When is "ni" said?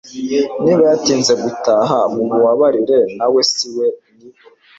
4.17-4.29